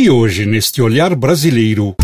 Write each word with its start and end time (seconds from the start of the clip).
E 0.00 0.08
hoje, 0.08 0.46
neste 0.46 0.80
olhar 0.80 1.12
brasileiro. 1.16 1.96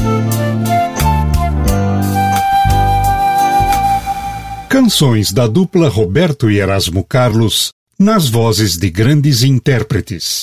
Canções 4.68 5.32
da 5.32 5.46
dupla 5.46 5.88
Roberto 5.88 6.50
e 6.50 6.58
Erasmo 6.58 7.04
Carlos, 7.04 7.70
nas 7.96 8.28
vozes 8.28 8.76
de 8.76 8.90
grandes 8.90 9.44
intérpretes. 9.44 10.42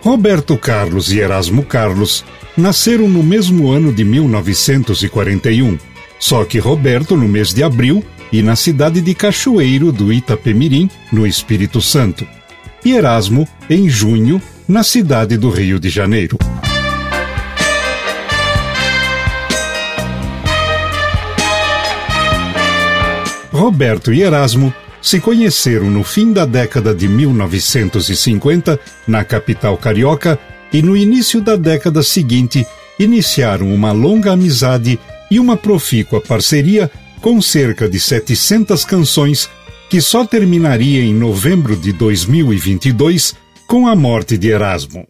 Roberto 0.00 0.58
Carlos 0.58 1.12
e 1.12 1.20
Erasmo 1.20 1.62
Carlos 1.62 2.24
nasceram 2.56 3.08
no 3.08 3.22
mesmo 3.22 3.70
ano 3.70 3.92
de 3.92 4.02
1941, 4.02 5.78
só 6.18 6.44
que 6.44 6.58
Roberto 6.58 7.16
no 7.16 7.28
mês 7.28 7.54
de 7.54 7.62
abril 7.62 8.04
e 8.32 8.42
na 8.42 8.56
cidade 8.56 9.00
de 9.00 9.14
Cachoeiro 9.14 9.90
do 9.90 10.12
Itapemirim, 10.12 10.88
no 11.12 11.26
Espírito 11.26 11.80
Santo, 11.80 12.26
e 12.84 12.92
Erasmo 12.92 13.48
em 13.68 13.88
junho, 13.88 14.40
na 14.68 14.82
cidade 14.82 15.36
do 15.36 15.50
Rio 15.50 15.80
de 15.80 15.88
Janeiro. 15.88 16.38
Roberto 23.52 24.12
e 24.12 24.22
Erasmo 24.22 24.72
se 25.02 25.20
conheceram 25.20 25.90
no 25.90 26.04
fim 26.04 26.32
da 26.32 26.46
década 26.46 26.94
de 26.94 27.08
1950 27.08 28.78
na 29.06 29.24
capital 29.24 29.76
carioca 29.76 30.38
e 30.72 30.80
no 30.82 30.96
início 30.96 31.40
da 31.40 31.56
década 31.56 32.02
seguinte 32.02 32.66
iniciaram 32.98 33.74
uma 33.74 33.92
longa 33.92 34.32
amizade 34.32 34.98
e 35.30 35.40
uma 35.40 35.56
profícua 35.56 36.20
parceria 36.20 36.90
com 37.20 37.40
cerca 37.40 37.88
de 37.88 37.98
700 38.00 38.84
canções, 38.84 39.48
que 39.88 40.00
só 40.00 40.24
terminaria 40.24 41.02
em 41.02 41.14
novembro 41.14 41.76
de 41.76 41.92
2022 41.92 43.34
com 43.66 43.86
a 43.86 43.94
morte 43.94 44.38
de 44.38 44.48
Erasmo. 44.48 45.06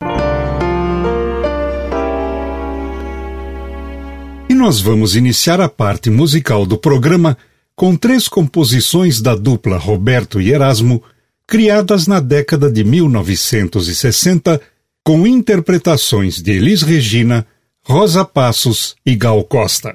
E 4.49 4.55
nós 4.55 4.81
vamos 4.81 5.15
iniciar 5.15 5.61
a 5.61 5.69
parte 5.69 6.11
musical 6.11 6.67
do 6.67 6.77
programa 6.77 7.39
com 7.77 7.97
três 7.97 8.29
composições 8.29 9.23
da 9.23 9.35
dupla 9.35 9.79
Roberto 9.79 10.41
e 10.41 10.53
Erasmo, 10.53 11.03
criadas 11.47 12.07
na 12.07 12.21
década 12.21 12.71
de 12.71 12.85
1960, 12.85 14.61
com 15.03 15.27
interpretações 15.27 16.43
de 16.43 16.53
Elis 16.53 16.83
Regina, 16.83 17.47
Rosa 17.83 18.25
Passos 18.25 18.97
e 19.07 19.17
Gal 19.17 19.43
Costa. 19.45 19.95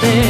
て 0.00 0.27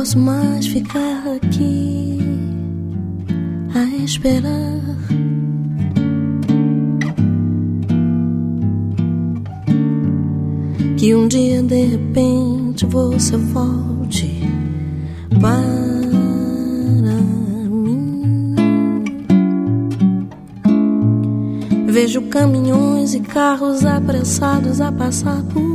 posso 0.00 0.18
mais 0.18 0.66
ficar 0.66 1.22
aqui 1.36 2.18
a 3.74 3.84
esperar. 4.02 4.80
Que 10.96 11.14
um 11.14 11.28
dia 11.28 11.62
de 11.62 11.84
repente 11.84 12.86
você 12.86 13.36
volte 13.36 14.40
para 15.38 15.60
mim. 17.68 18.54
Vejo 21.88 22.22
caminhões 22.22 23.12
e 23.12 23.20
carros 23.20 23.84
apressados 23.84 24.80
a 24.80 24.90
passar 24.90 25.42
por 25.52 25.69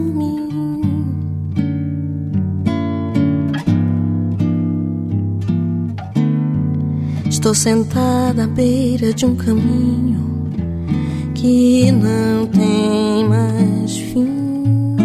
Estou 7.46 7.54
sentada 7.54 8.46
à 8.46 8.48
beira 8.48 9.14
de 9.14 9.24
um 9.24 9.36
caminho 9.36 10.50
que 11.36 11.92
não 11.92 12.48
tem 12.48 13.30
mais 13.30 13.96
fim. 13.96 14.96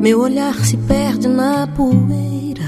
Meu 0.00 0.20
olhar 0.20 0.54
se 0.64 0.76
perde 0.76 1.26
na 1.26 1.66
poeira 1.66 2.62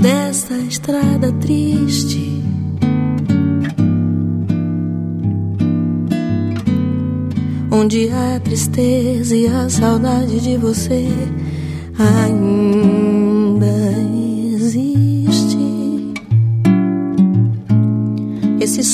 desta 0.00 0.54
estrada 0.58 1.32
triste. 1.32 2.40
Onde 7.68 8.10
a 8.10 8.38
tristeza 8.38 9.34
e 9.34 9.48
a 9.48 9.68
saudade 9.68 10.38
de 10.38 10.56
você 10.56 11.08
ainda 11.98 13.01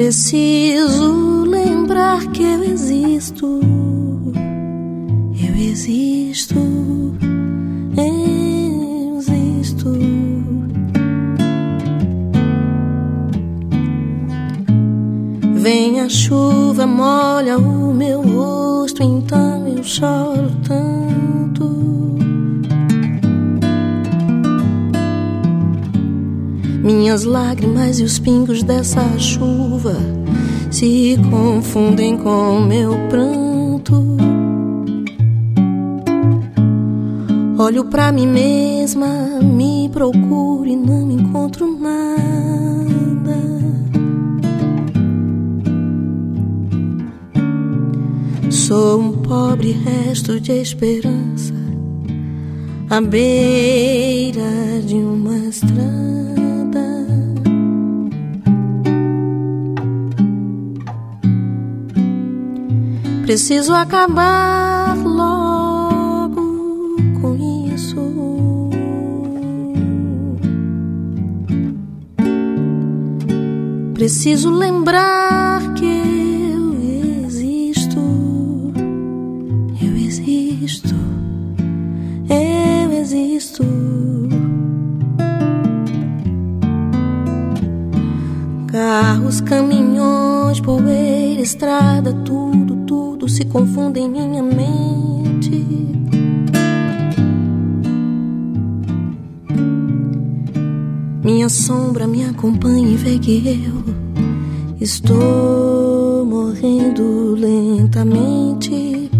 Preciso 0.00 1.44
lembrar 1.44 2.26
que 2.28 2.42
eu 2.42 2.64
existo. 2.64 3.60
Eu 4.34 5.54
existo. 5.56 6.54
Eu 7.98 9.18
existo. 9.18 9.92
Vem 15.56 16.00
a 16.00 16.08
chuva, 16.08 16.86
molha 16.86 17.58
o 17.58 17.92
meu 17.92 18.22
rosto, 18.22 19.02
então 19.02 19.68
eu 19.68 19.84
choro 19.84 20.50
tanto. 20.66 21.99
Minhas 26.92 27.22
lágrimas 27.22 28.00
e 28.00 28.02
os 28.02 28.18
pingos 28.18 28.64
dessa 28.64 29.16
chuva 29.16 29.94
se 30.72 31.16
confundem 31.30 32.18
com 32.18 32.62
meu 32.62 32.96
pranto. 33.08 34.16
Olho 37.56 37.84
para 37.84 38.10
mim 38.10 38.26
mesma, 38.26 39.06
me 39.40 39.88
procuro 39.92 40.66
e 40.66 40.74
não 40.74 41.12
encontro 41.12 41.78
nada. 41.78 43.38
Sou 48.50 49.00
um 49.00 49.12
pobre 49.12 49.70
resto 49.70 50.40
de 50.40 50.60
esperança 50.60 51.54
à 52.90 53.00
beira 53.00 54.82
de 54.84 54.96
uma 54.96 55.49
Preciso 63.30 63.72
acabar 63.76 64.96
logo 65.04 66.42
com 67.20 67.36
isso. 67.72 67.96
Preciso 73.94 74.50
lembrar 74.50 75.74
que 75.74 75.84
eu 75.84 77.24
existo. 77.24 78.00
Eu 79.80 79.96
existo. 79.96 80.96
Eu 82.28 82.92
existo. 82.98 83.62
Carros, 88.66 89.40
caminhões, 89.40 90.29
poeira, 90.58 91.42
estrada, 91.42 92.12
tudo 92.24 92.70
tudo 93.20 93.28
se 93.28 93.44
confunde 93.44 94.00
em 94.00 94.08
minha 94.08 94.42
mente. 94.42 95.66
Minha 101.22 101.48
sombra 101.50 102.06
me 102.06 102.24
acompanha 102.24 102.88
e 102.88 102.96
vê 102.96 103.18
que 103.18 103.42
eu 103.46 103.84
estou 104.80 106.24
morrendo 106.24 107.34
lentamente. 107.34 109.10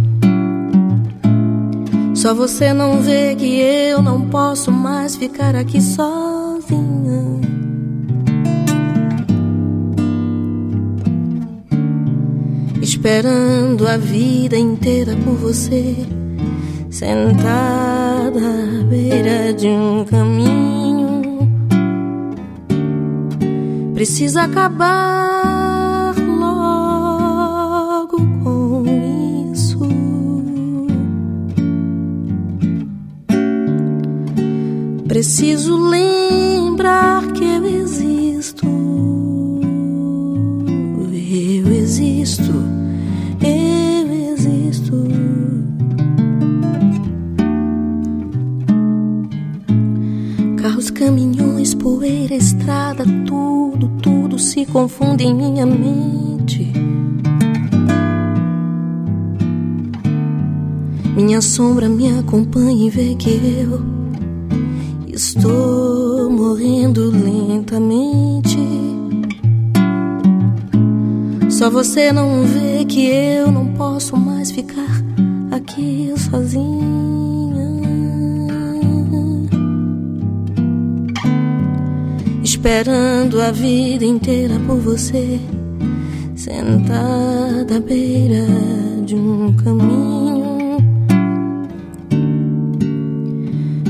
Só 2.14 2.34
você 2.34 2.72
não 2.72 3.02
vê 3.02 3.36
que 3.36 3.60
eu 3.60 4.00
não 4.00 4.28
posso 4.28 4.72
mais 4.72 5.14
ficar 5.14 5.54
aqui 5.54 5.80
sozinha. 5.80 6.29
Esperando 13.00 13.88
a 13.88 13.96
vida 13.96 14.58
inteira 14.58 15.16
por 15.24 15.34
você, 15.34 15.96
sentada 16.90 18.38
à 18.38 18.84
beira 18.84 19.54
de 19.54 19.68
um 19.68 20.04
caminho. 20.04 21.48
Precisa 23.94 24.42
acabar 24.42 26.14
logo 26.38 28.18
com 28.44 28.84
isso. 29.50 29.78
Preciso 35.08 35.88
lembrar 35.88 37.32
que 37.32 37.44
eu 37.44 37.64
existo. 37.64 38.09
caminhões, 51.00 51.74
poeira, 51.74 52.34
estrada, 52.34 53.04
tudo, 53.26 53.88
tudo 54.02 54.38
se 54.38 54.66
confunde 54.66 55.24
em 55.24 55.34
minha 55.34 55.64
mente. 55.64 56.70
Minha 61.16 61.40
sombra 61.40 61.88
me 61.88 62.18
acompanha 62.18 62.86
e 62.86 62.90
vê 62.90 63.14
que 63.14 63.30
eu 63.30 63.80
estou 65.08 66.28
morrendo 66.28 67.10
lentamente. 67.10 68.58
Só 71.48 71.70
você 71.70 72.12
não 72.12 72.42
vê 72.44 72.84
que 72.84 73.06
eu 73.06 73.50
não 73.50 73.68
posso 73.72 74.18
mais 74.18 74.50
ficar 74.50 75.02
aqui 75.50 76.12
sozinho. 76.18 77.39
Esperando 82.62 83.40
a 83.40 83.50
vida 83.50 84.04
inteira 84.04 84.60
por 84.66 84.76
você, 84.76 85.40
sentada 86.36 87.78
à 87.78 87.80
beira 87.80 88.44
de 89.06 89.14
um 89.14 89.56
caminho. 89.56 90.76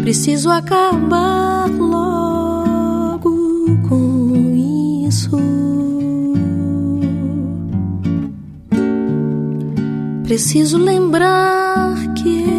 Preciso 0.00 0.50
acabar 0.50 1.68
logo 1.68 3.32
com 3.88 4.54
isso. 5.04 5.36
Preciso 10.22 10.78
lembrar 10.78 12.14
que 12.14 12.49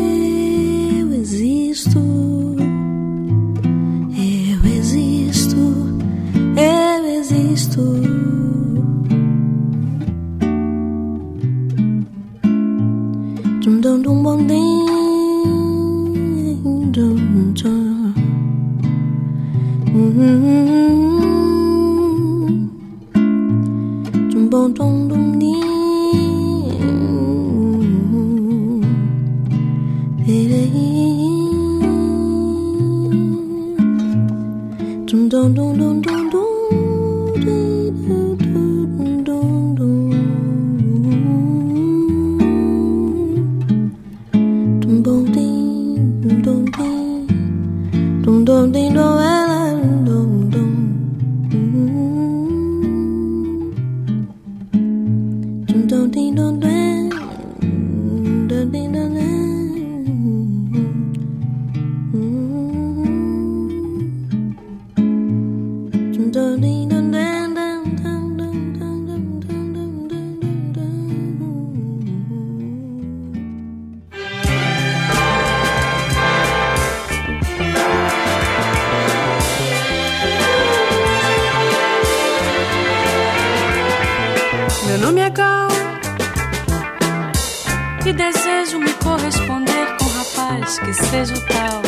e 88.11 88.13
desejo 88.13 88.77
me 88.77 88.91
corresponder 88.95 89.97
com 89.97 90.03
um 90.03 90.17
rapaz 90.17 90.79
que 90.79 90.93
seja 90.93 91.33
o 91.33 91.41
tal. 91.47 91.81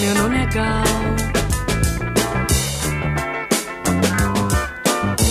Meu 0.00 0.14
nome 0.22 0.42
é 0.42 0.46
Gal 0.46 0.84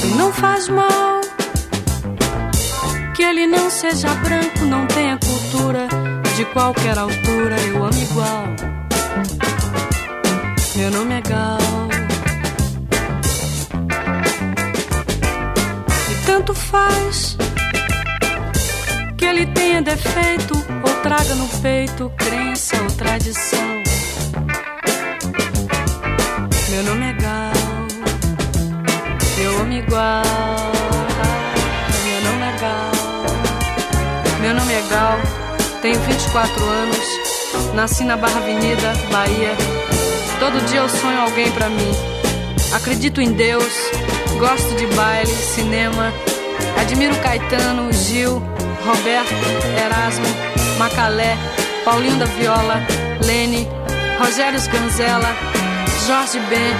e 0.05 0.07
não 0.15 0.31
faz 0.31 0.69
mal 0.69 1.19
que 3.13 3.23
ele 3.23 3.45
não 3.45 3.69
seja 3.69 4.07
branco, 4.15 4.63
não 4.65 4.87
tenha 4.87 5.17
cultura 5.17 5.89
de 6.37 6.45
qualquer 6.45 6.97
altura. 6.97 7.59
Eu 7.59 7.83
amo 7.83 8.01
igual. 8.09 8.45
Meu 10.77 10.91
nome 10.91 11.15
é 11.15 11.21
Gal. 11.21 11.86
Tanto 16.37 16.53
faz 16.53 17.35
que 19.17 19.25
ele 19.25 19.47
tenha 19.47 19.81
defeito 19.81 20.53
ou 20.83 20.93
traga 21.01 21.33
no 21.33 21.47
peito 21.61 22.11
crença 22.15 22.79
ou 22.79 22.91
tradição. 22.91 23.81
Meu 26.69 26.83
nome 26.83 27.09
é 27.09 27.13
Gal, 27.13 27.53
eu 29.39 29.61
amo 29.61 29.73
igual. 29.73 30.21
Meu 32.05 32.21
nome 32.31 32.43
é 32.43 32.59
Gal, 32.59 32.91
meu 34.39 34.53
nome 34.53 34.73
é 34.73 34.81
Gal, 34.91 35.17
tenho 35.81 35.99
24 36.01 36.63
anos, 36.63 37.73
nasci 37.73 38.03
na 38.03 38.15
Barra 38.15 38.37
Avenida, 38.37 38.93
Bahia. 39.11 39.55
Todo 40.39 40.63
dia 40.67 40.81
eu 40.81 40.89
sonho 40.89 41.19
alguém 41.19 41.51
pra 41.51 41.67
mim. 41.67 41.91
Acredito 42.73 43.21
em 43.21 43.31
Deus, 43.31 43.73
gosto 44.37 44.75
de 44.75 44.85
baile, 44.95 45.33
cinema. 45.33 46.13
Admiro 46.79 47.15
Caetano, 47.17 47.91
Gil, 47.91 48.41
Roberto, 48.85 49.33
Erasmo, 49.83 50.25
Macalé, 50.77 51.37
Paulinho 51.83 52.17
da 52.17 52.25
Viola, 52.25 52.85
Lene, 53.25 53.67
Rogério 54.19 54.59
Sganzella, 54.59 55.35
Jorge 56.05 56.39
Ben, 56.49 56.73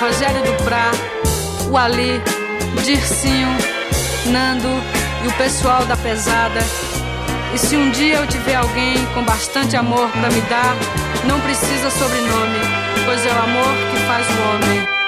Rogério 0.00 0.42
Duprá, 0.42 0.90
o 1.70 1.76
Ali, 1.76 2.20
Dircinho, 2.84 3.48
Nando 4.26 4.68
e 5.24 5.28
o 5.28 5.32
pessoal 5.32 5.84
da 5.86 5.96
pesada. 5.96 6.60
E 7.52 7.58
se 7.58 7.76
um 7.76 7.90
dia 7.90 8.16
eu 8.16 8.26
tiver 8.28 8.54
alguém 8.54 9.04
com 9.14 9.24
bastante 9.24 9.76
amor 9.76 10.08
pra 10.10 10.30
me 10.30 10.40
dar, 10.42 10.76
não 11.26 11.40
precisa 11.40 11.90
sobrenome, 11.90 12.60
pois 13.04 13.26
é 13.26 13.30
o 13.30 13.42
amor 13.42 13.74
que 13.90 13.98
faz 14.06 14.26
o 14.28 14.42
homem. 14.42 14.99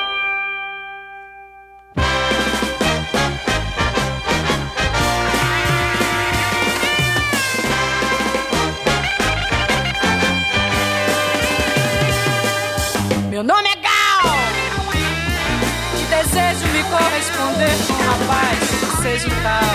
resultado. 19.25 19.72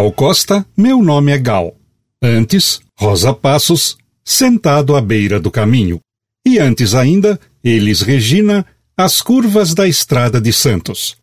Gal 0.00 0.12
Costa, 0.12 0.66
meu 0.74 1.02
nome 1.02 1.30
é 1.30 1.36
Gal. 1.36 1.76
Antes, 2.22 2.80
Rosa 2.98 3.34
Passos, 3.34 3.98
sentado 4.24 4.96
à 4.96 5.00
beira 5.02 5.38
do 5.38 5.50
caminho. 5.50 6.00
E 6.42 6.58
antes 6.58 6.94
ainda, 6.94 7.38
Elis 7.62 8.00
Regina, 8.00 8.64
As 8.96 9.20
Curvas 9.20 9.74
da 9.74 9.86
Estrada 9.86 10.40
de 10.40 10.54
Santos. 10.54 11.18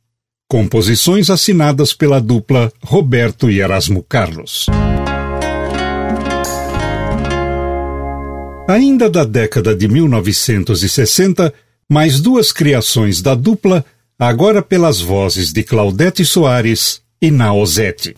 Composições 0.48 1.31
assinadas 1.31 1.91
pela 1.91 2.22
dupla 2.22 2.72
Roberto 2.84 3.50
e 3.50 3.62
Erasmo 3.62 4.03
Carlos. 4.03 4.67
Ainda 8.69 9.10
da 9.10 9.24
década 9.24 9.75
de 9.75 9.88
1960, 9.88 11.51
mais 11.89 12.22
duas 12.22 12.51
criações 12.51 13.24
da 13.24 13.34
dupla, 13.34 13.84
agora 14.19 14.62
pelas 14.62 15.01
vozes 15.01 15.51
de 15.51 15.63
Claudete 15.63 16.24
Soares 16.24 17.01
e 17.19 17.31
Naozete. 17.31 18.15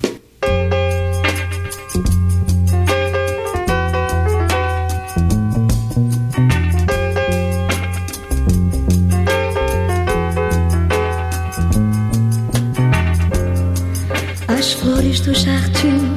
Flores 15.09 15.21
do 15.21 15.33
jardim 15.33 16.13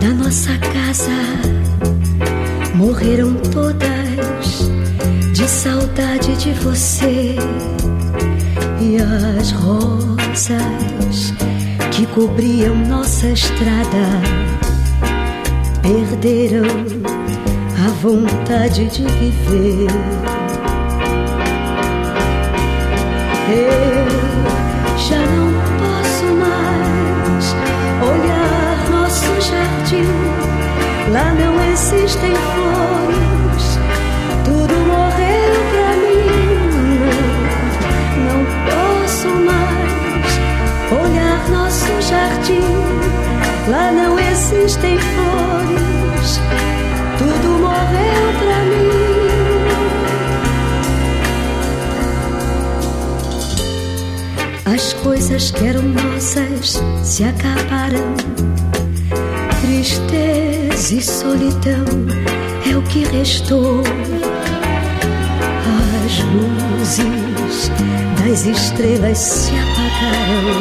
da 0.00 0.08
nossa 0.08 0.56
casa 0.58 1.12
morreram 2.74 3.34
todas 3.34 4.70
de 5.32 5.48
saudade 5.48 6.34
de 6.36 6.52
você. 6.52 7.36
E 8.80 8.96
as 8.96 9.52
rosas 9.52 11.32
que 11.92 12.06
cobriam 12.06 12.74
nossa 12.74 13.28
estrada 13.28 14.08
perderam 15.82 16.64
a 17.84 17.90
vontade 18.00 18.86
de 18.86 19.02
viver. 19.02 19.90
Eu 23.48 24.01
existem 31.72 32.34
flores, 32.34 33.78
tudo 34.44 34.74
morreu 34.86 35.54
pra 35.72 35.90
mim. 36.02 36.98
Não 38.26 38.40
posso 38.68 39.28
mais 39.28 40.30
olhar 40.92 41.40
nosso 41.48 41.92
jardim. 42.02 42.60
Lá 43.68 43.90
não 43.90 44.18
existem 44.18 44.98
flores, 44.98 46.40
tudo 47.16 47.48
morreu 47.58 48.24
pra 48.38 48.58
mim. 48.64 48.92
As 54.74 54.92
coisas 54.94 55.50
que 55.50 55.66
eram 55.66 55.82
nossas 55.82 56.82
se 57.02 57.24
acabaram. 57.24 58.51
Tristeza 60.82 60.94
e 60.94 61.02
solidão 61.02 61.84
é 62.68 62.76
o 62.76 62.82
que 62.82 63.04
restou. 63.04 63.82
As 66.04 66.18
luzes 66.24 67.70
das 68.18 68.46
estrelas 68.46 69.16
se 69.16 69.52
apagaram. 69.54 70.60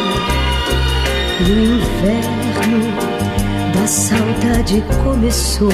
E 1.40 1.52
o 1.52 1.60
inverno 1.76 2.82
da 3.74 3.88
saudade 3.88 4.84
começou. 5.04 5.70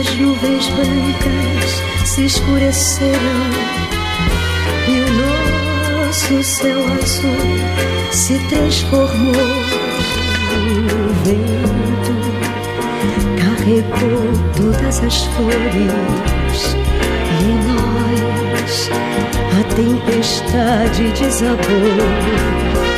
As 0.00 0.18
nuvens 0.18 0.66
brancas 0.70 2.08
se 2.08 2.24
escureceram 2.24 3.20
e 4.88 5.00
o 5.00 6.06
nosso 6.06 6.42
céu 6.42 6.80
azul 7.00 8.10
se 8.10 8.36
transformou. 8.48 9.76
Vento 11.26 12.12
carregou 13.36 14.30
todas 14.56 15.02
as 15.02 15.24
flores 15.24 16.76
e 17.32 17.44
em 17.44 17.58
nós 17.66 18.88
a 19.58 19.74
tempestade 19.74 21.10
desabou. 21.18 22.95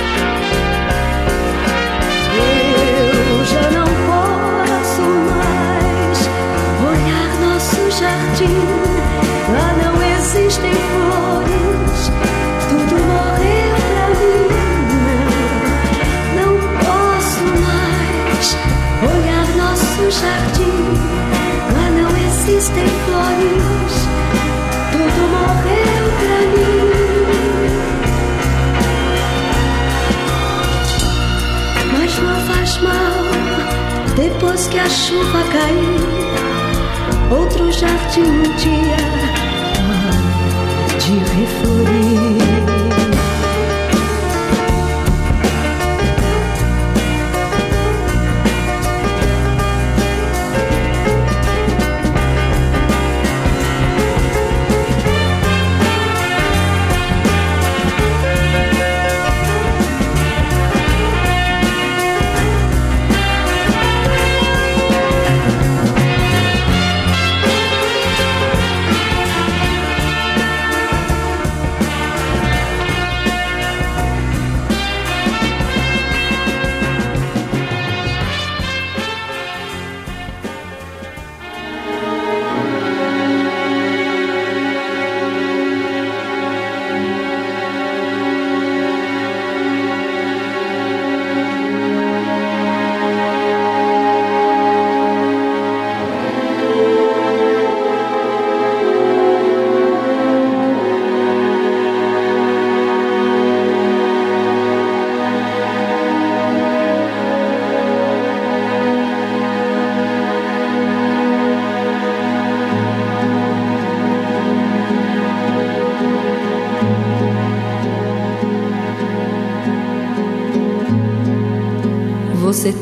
Jardim. 20.21 20.79
Lá 21.75 21.87
não 21.91 22.11
existem 22.27 22.87
flores, 23.05 23.95
tudo 24.93 25.21
morreu 25.35 26.07
pra 26.19 26.39
mim. 26.53 26.87
Mas 31.93 32.13
não 32.19 32.37
faz 32.47 32.71
mal, 32.79 33.21
depois 34.17 34.67
que 34.69 34.79
a 34.79 34.89
chuva 34.89 35.43
caiu, 35.53 37.39
outro 37.39 37.71
jardim 37.73 38.23
um 38.23 38.43
dia 38.57 38.97
de 40.99 41.13
reflorir. 41.19 41.98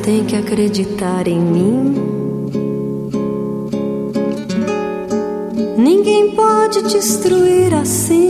Tem 0.07 0.25
que 0.25 0.37
acreditar 0.37 1.27
em 1.27 1.41
mim. 1.41 1.95
Ninguém 5.77 6.31
pode 6.31 6.81
destruir 6.83 7.75
assim 7.75 8.26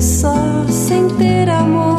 só 0.00 0.34
sem 0.68 1.08
ter 1.08 1.48
amor? 1.48 1.96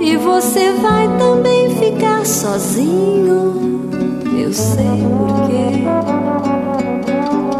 E 0.00 0.16
você 0.16 0.72
vai 0.74 1.08
também 1.18 1.70
ficar 1.70 2.24
sozinho. 2.24 3.90
Eu 4.38 4.52
sei 4.52 5.06
porquê. 5.18 5.84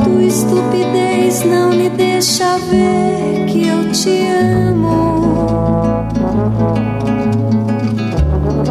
Tua 0.04 0.22
estupidez 0.22 1.44
não 1.44 1.70
me 1.70 1.88
deixa 1.90 2.58
ver 2.58 3.46
que 3.46 3.66
eu 3.66 3.92
te 3.92 4.26
amo. 4.28 6.06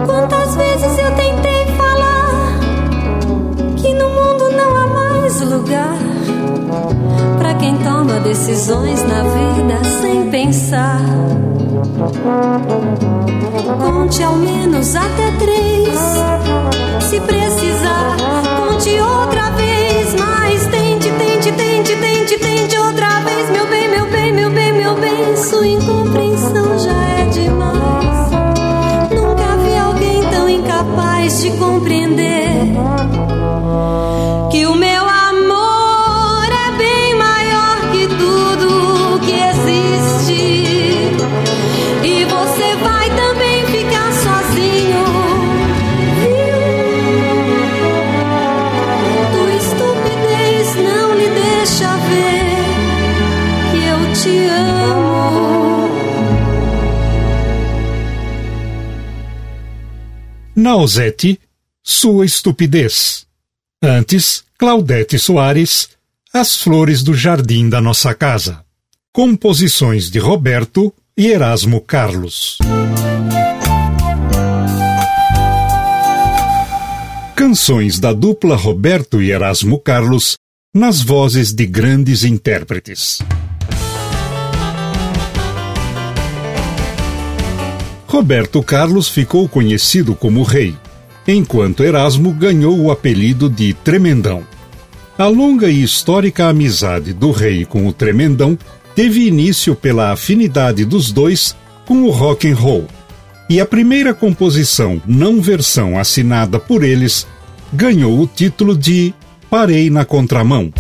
Quantas 0.06 0.56
vezes 0.56 0.98
eu 0.98 1.12
tentei 1.16 1.66
falar 1.78 2.60
que 3.76 3.94
no 3.94 4.10
mundo 4.10 4.52
não 4.52 4.76
há 4.78 4.88
mais 4.88 5.42
lugar 5.42 6.05
toma 8.16 8.20
decisões 8.20 9.04
na 9.04 9.24
vida 9.24 9.84
sem 10.02 10.30
pensar. 10.30 11.02
Conte 13.80 14.24
ao 14.24 14.36
menos 14.36 14.96
até 14.96 15.32
três, 15.38 16.00
se 17.10 17.20
precisar, 17.22 18.16
conte 18.58 18.90
outra 19.00 19.50
vez, 19.52 20.16
mas 20.16 20.68
tente, 20.68 21.10
tente, 21.12 21.52
tente, 21.52 21.96
tente, 21.96 22.38
tente 22.38 22.78
outra 22.78 23.20
vez, 23.22 23.50
meu 23.52 23.68
bem, 23.68 23.90
meu 23.90 24.06
bem, 24.10 24.34
meu 24.34 24.52
bem, 24.52 24.74
meu 24.74 24.96
bem, 24.96 25.36
sua 25.36 25.68
incompreensão 25.68 26.80
já 26.80 27.10
é 27.20 27.26
demais. 27.26 27.86
Capaz 30.66 31.42
de 31.42 31.52
compreender 31.52 32.74
que 34.52 34.66
o 34.66 34.76
meu 34.76 34.85
Nausete, 60.66 61.40
Sua 61.84 62.26
Estupidez. 62.26 63.28
Antes, 63.80 64.44
Claudete 64.58 65.20
Soares, 65.20 65.90
As 66.34 66.56
Flores 66.56 67.04
do 67.04 67.14
Jardim 67.14 67.70
da 67.70 67.80
Nossa 67.80 68.16
Casa. 68.16 68.66
Composições 69.14 70.10
de 70.10 70.18
Roberto 70.18 70.92
e 71.16 71.28
Erasmo 71.28 71.80
Carlos. 71.80 72.58
Canções 77.36 78.00
da 78.00 78.12
dupla 78.12 78.56
Roberto 78.56 79.22
e 79.22 79.30
Erasmo 79.30 79.80
Carlos 79.80 80.36
nas 80.74 81.00
vozes 81.00 81.54
de 81.54 81.68
grandes 81.68 82.24
intérpretes. 82.24 83.20
Roberto 88.16 88.64
Carlos 88.64 89.10
ficou 89.10 89.46
conhecido 89.46 90.16
como 90.16 90.42
Rei, 90.42 90.74
enquanto 91.28 91.84
Erasmo 91.84 92.32
ganhou 92.32 92.80
o 92.80 92.90
apelido 92.90 93.50
de 93.50 93.74
Tremendão. 93.74 94.42
A 95.18 95.28
longa 95.28 95.70
e 95.70 95.84
histórica 95.84 96.48
amizade 96.48 97.12
do 97.12 97.32
Rei 97.32 97.66
com 97.66 97.86
o 97.86 97.92
Tremendão 97.92 98.58
teve 98.96 99.28
início 99.28 99.76
pela 99.76 100.14
afinidade 100.14 100.86
dos 100.86 101.12
dois 101.12 101.58
com 101.86 102.04
o 102.04 102.10
rock 102.10 102.50
and 102.50 102.56
roll. 102.56 102.88
E 103.50 103.60
a 103.60 103.66
primeira 103.66 104.14
composição 104.14 105.02
não 105.06 105.42
versão 105.42 106.00
assinada 106.00 106.58
por 106.58 106.86
eles 106.86 107.28
ganhou 107.74 108.18
o 108.18 108.26
título 108.26 108.78
de 108.78 109.14
Parei 109.50 109.90
na 109.90 110.06
Contramão. 110.06 110.72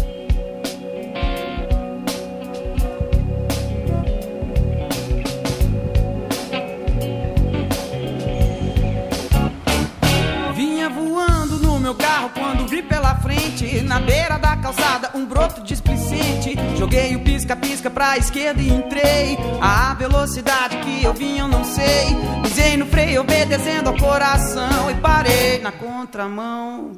Esquerda 18.17 18.61
e 18.61 18.69
entrei. 18.69 19.37
A 19.61 19.93
velocidade 19.93 20.77
que 20.77 21.03
eu 21.03 21.13
vim 21.13 21.37
eu 21.37 21.47
não 21.47 21.63
sei. 21.63 22.15
Pisei 22.43 22.77
no 22.77 22.85
freio 22.85 23.21
obedecendo 23.21 23.89
ao 23.89 23.97
coração 23.97 24.89
e 24.91 24.95
parei 24.95 25.59
na 25.59 25.71
contramão. 25.71 26.91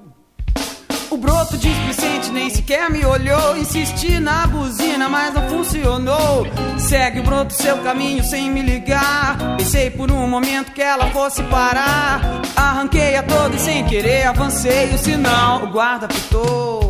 O 1.10 1.16
broto 1.16 1.58
displicente 1.58 2.30
nem 2.32 2.50
sequer 2.50 2.90
me 2.90 3.06
olhou. 3.06 3.58
Insisti 3.58 4.20
na 4.20 4.46
buzina, 4.46 5.08
mas 5.08 5.34
não 5.34 5.48
funcionou. 5.50 6.46
Segue 6.78 7.22
o 7.22 7.24
broto 7.24 7.54
seu 7.54 7.78
caminho 7.78 8.24
sem 8.24 8.52
me 8.52 8.62
ligar. 8.62 9.58
Pensei 9.58 9.90
por 9.90 10.12
um 10.12 10.28
momento 10.28 10.74
que 10.74 10.82
ela 10.82 11.10
fosse 11.12 11.42
parar. 11.44 12.42
Arranquei 12.56 13.16
a 13.16 13.24
toda 13.24 13.56
e 13.56 13.60
sem 13.60 13.86
querer 13.86 14.28
avancei 14.28 14.94
o 14.94 14.98
sinal. 14.98 15.64
O 15.64 15.68
guarda 15.72 16.08
pitou. 16.08 16.87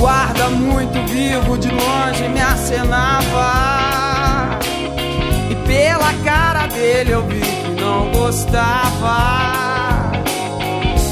Guarda 0.00 0.48
muito 0.48 0.98
vivo 1.12 1.56
de 1.58 1.68
longe 1.68 2.26
me 2.30 2.40
acenava. 2.40 4.58
E 5.50 5.54
pela 5.66 6.14
cara 6.24 6.66
dele 6.68 7.10
eu 7.10 7.22
vi 7.26 7.38
que 7.38 7.68
não 7.78 8.10
gostava. 8.10 10.10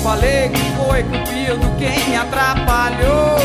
Falei 0.02 0.48
que 0.48 0.62
foi 0.78 1.02
Cupido 1.02 1.70
quem 1.78 2.08
me 2.08 2.16
atrapalhou. 2.16 3.36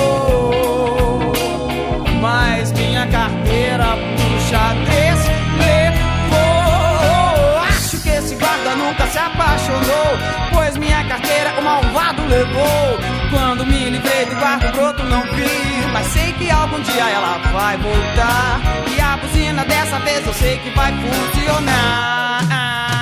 Mas 2.21 2.71
minha 2.71 3.05
carteira 3.07 3.97
pro 4.15 4.39
xadrez 4.49 5.19
levou. 5.59 7.59
Acho 7.67 8.01
que 8.01 8.11
esse 8.11 8.35
guarda 8.35 8.77
nunca 8.77 9.05
se 9.07 9.17
apaixonou. 9.17 10.17
Pois 10.53 10.77
minha 10.77 11.03
carteira 11.03 11.53
o 11.59 11.61
malvado 11.61 12.25
levou. 12.29 13.22
Quando 13.33 13.65
me 13.65 13.89
livrei 13.89 14.27
do 14.27 14.35
guarda 14.35 14.71
broto 14.71 15.03
não 15.05 15.23
vi 15.23 15.87
Mas 15.91 16.05
sei 16.07 16.31
que 16.33 16.51
algum 16.51 16.79
dia 16.81 17.09
ela 17.09 17.39
vai 17.51 17.77
voltar. 17.77 18.61
E 18.95 19.01
a 19.01 19.17
buzina 19.17 19.65
dessa 19.65 19.97
vez 19.99 20.25
eu 20.27 20.33
sei 20.35 20.59
que 20.59 20.69
vai 20.69 20.93
funcionar 20.93 22.92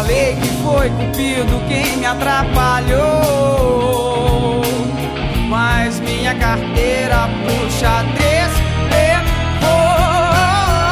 Falei 0.00 0.34
que 0.36 0.48
foi 0.62 0.88
Cupido 0.88 1.60
quem 1.68 1.98
me 1.98 2.06
atrapalhou. 2.06 3.02
Mas 5.46 6.00
minha 6.00 6.34
carteira 6.36 7.28
xadrez 7.68 8.50
levou 8.94 10.38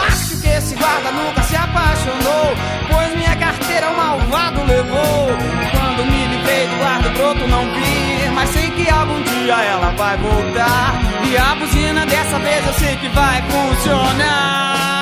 Acho 0.07 0.38
que 0.42 0.49
esse 0.49 0.75
guarda 0.75 1.11
nunca 1.12 1.42
se 1.44 1.57
apaixonou 1.57 2.55
Pois 2.90 3.14
minha 3.14 3.35
carteira 3.37 3.88
o 3.88 3.97
malvado 3.97 4.62
levou. 4.64 5.29
Quando 5.71 6.05
me 6.05 6.27
livrei 6.27 6.66
do 6.66 6.77
guarda 6.77 7.09
broto 7.09 7.49
não 7.49 7.64
vi 7.64 8.31
Mas 8.35 8.51
sei 8.51 8.71
que 8.73 8.90
algum 8.90 9.23
dia 9.23 9.55
ela 9.55 9.90
vai 9.97 10.18
voltar. 10.18 11.01
E 11.25 11.35
a 11.35 11.55
buzina 11.55 12.05
dessa 12.05 12.38
vez 12.40 12.66
eu 12.66 12.75
sei 12.75 12.97
que 12.97 13.09
vai 13.09 13.42
funcionar. 13.42 14.98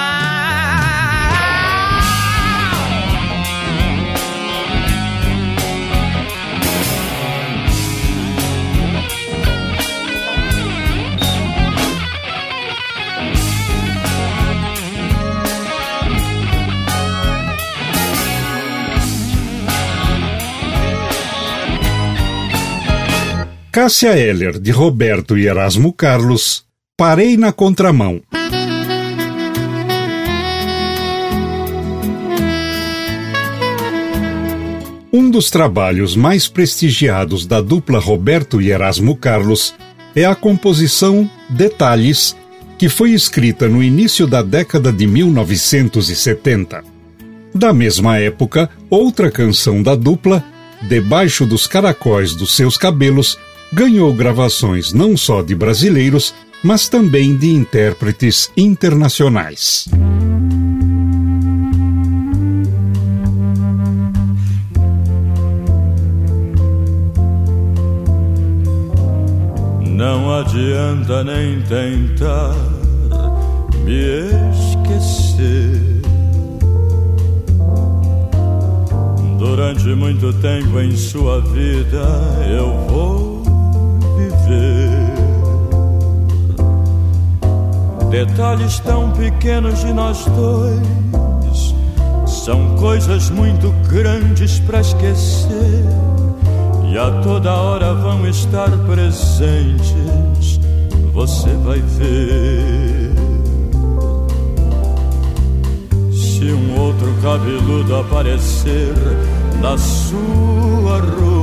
Cássia 23.76 24.18
Heller, 24.18 24.58
de 24.58 24.70
Roberto 24.70 25.36
e 25.36 25.46
Erasmo 25.46 25.92
Carlos, 25.92 26.64
Parei 26.96 27.36
na 27.36 27.52
Contramão. 27.52 28.22
Um 35.12 35.28
dos 35.28 35.50
trabalhos 35.50 36.16
mais 36.16 36.48
prestigiados 36.48 37.44
da 37.44 37.60
dupla 37.60 37.98
Roberto 37.98 38.62
e 38.62 38.70
Erasmo 38.70 39.14
Carlos 39.14 39.74
é 40.14 40.24
a 40.24 40.34
composição 40.34 41.30
Detalhes, 41.50 42.34
que 42.78 42.88
foi 42.88 43.10
escrita 43.10 43.68
no 43.68 43.82
início 43.82 44.26
da 44.26 44.40
década 44.40 44.90
de 44.90 45.06
1970. 45.06 46.82
Da 47.54 47.74
mesma 47.74 48.16
época, 48.16 48.70
outra 48.88 49.30
canção 49.30 49.82
da 49.82 49.94
dupla, 49.94 50.42
Debaixo 50.80 51.44
dos 51.44 51.66
Caracóis 51.66 52.34
dos 52.34 52.54
Seus 52.54 52.78
Cabelos, 52.78 53.38
ganhou 53.72 54.12
gravações 54.12 54.92
não 54.92 55.16
só 55.16 55.42
de 55.42 55.54
brasileiros, 55.54 56.34
mas 56.62 56.88
também 56.88 57.36
de 57.36 57.50
intérpretes 57.50 58.50
internacionais. 58.56 59.86
Não 69.96 70.34
adianta 70.34 71.24
nem 71.24 71.62
tentar 71.62 72.54
me 73.84 74.02
esquecer. 74.50 76.02
Durante 79.38 79.84
muito 79.94 80.32
tempo 80.34 80.80
em 80.80 80.94
sua 80.96 81.40
vida 81.40 82.04
eu 82.50 82.72
vou 82.88 83.35
viver. 84.46 85.16
Detalhes 88.10 88.78
tão 88.80 89.10
pequenos 89.12 89.80
de 89.80 89.92
nós 89.92 90.24
dois 90.26 91.74
são 92.26 92.76
coisas 92.76 93.28
muito 93.30 93.72
grandes 93.88 94.60
para 94.60 94.80
esquecer 94.80 95.84
e 96.88 96.96
a 96.96 97.10
toda 97.22 97.52
hora 97.52 97.92
vão 97.94 98.26
estar 98.28 98.70
presentes. 98.86 100.60
Você 101.12 101.50
vai 101.64 101.80
ver. 101.80 103.10
Se 106.12 106.44
um 106.52 106.78
outro 106.78 107.12
cabeludo 107.22 107.96
aparecer 107.96 108.94
na 109.60 109.76
sua 109.76 111.00
rua 111.00 111.35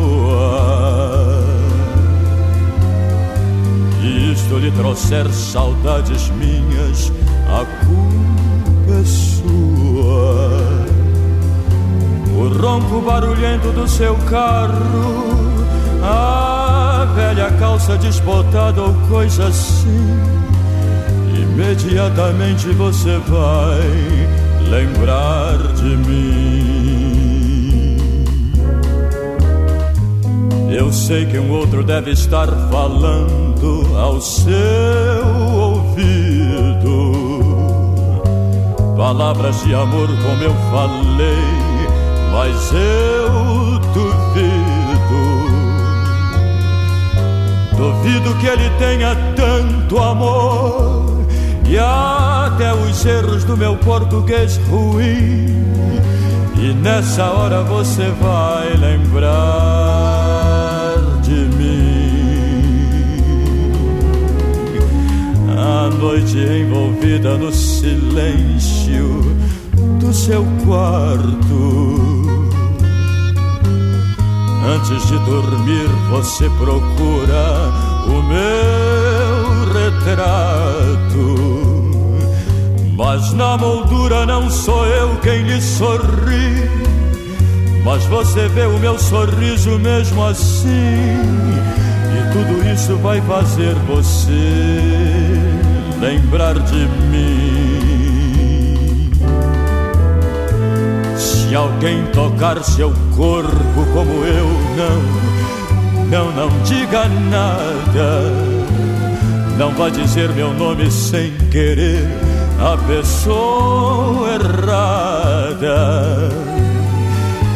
isto 4.53 4.59
lhe 4.59 4.71
trouxer 4.71 5.27
saudades 5.31 6.29
minhas, 6.31 7.11
a 7.47 7.65
culpa 7.85 9.01
é 9.01 9.05
sua 9.05 10.83
o 12.35 12.47
ronco 12.61 13.01
barulhento 13.01 13.71
do 13.71 13.87
seu 13.87 14.15
carro, 14.29 15.23
a 16.03 17.07
velha 17.15 17.51
calça 17.59 17.97
desbotada 17.97 18.81
ou 18.81 18.93
coisa 19.07 19.47
assim. 19.47 20.19
Imediatamente 21.35 22.67
você 22.69 23.17
vai 23.27 24.69
lembrar 24.69 25.57
de 25.73 25.97
mim. 25.97 26.82
Eu 30.73 30.91
sei 30.91 31.25
que 31.25 31.37
um 31.37 31.51
outro 31.51 31.83
deve 31.83 32.11
estar 32.11 32.47
falando 32.69 33.97
ao 33.97 34.19
seu 34.19 35.25
ouvido 35.51 37.13
palavras 38.97 39.63
de 39.63 39.73
amor 39.73 40.07
como 40.07 40.43
eu 40.43 40.53
falei 40.71 41.63
mas 42.33 42.71
eu 42.73 43.79
duvido. 43.93 44.73
Duvido 47.77 48.35
que 48.39 48.47
ele 48.47 48.69
tenha 48.79 49.15
tanto 49.35 49.99
amor 49.99 51.25
e 51.69 51.77
até 51.77 52.73
os 52.73 53.05
erros 53.05 53.43
do 53.43 53.55
meu 53.55 53.77
português 53.77 54.57
ruim. 54.69 55.63
E 56.57 56.73
nessa 56.81 57.25
hora 57.25 57.61
você 57.61 58.09
vai 58.19 58.75
lembrar 58.77 59.92
noite 66.03 66.37
envolvida 66.37 67.37
no 67.37 67.49
silêncio 67.53 69.23
do 70.01 70.13
seu 70.13 70.45
quarto 70.65 72.21
Antes 74.65 75.07
de 75.07 75.17
dormir, 75.19 75.87
você 76.09 76.49
procura 76.51 77.69
o 78.07 78.21
meu 78.23 79.73
retrato. 79.73 81.35
Mas 82.97 83.33
na 83.33 83.57
moldura 83.57 84.25
não 84.25 84.49
sou 84.49 84.85
eu 84.85 85.17
quem 85.17 85.43
lhe 85.43 85.61
sorri. 85.61 86.69
Mas 87.83 88.05
você 88.05 88.47
vê 88.47 88.65
o 88.65 88.79
meu 88.79 88.97
sorriso 88.97 89.77
mesmo 89.79 90.25
assim. 90.25 90.67
E 90.67 92.31
tudo 92.31 92.65
isso 92.73 92.95
vai 92.97 93.19
fazer 93.21 93.75
você 93.85 95.62
lembrar 96.03 96.53
de 96.59 96.85
mim. 97.11 97.89
Se 101.15 101.55
alguém 101.55 102.05
tocar 102.07 102.61
seu 102.61 102.91
corpo 103.15 103.85
como 103.93 104.25
eu, 104.25 104.47
não, 104.75 105.01
não, 106.09 106.31
não 106.33 106.49
diga 106.63 107.07
nada. 107.07 108.21
Não 109.57 109.71
vá 109.71 109.87
dizer 109.89 110.29
meu 110.31 110.53
nome 110.53 110.91
sem 110.91 111.31
querer 111.49 112.05
a 112.59 112.75
pessoa 112.85 114.27
errada. 114.33 115.79